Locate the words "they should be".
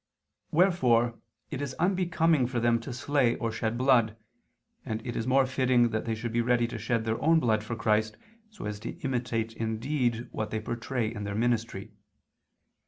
6.05-6.41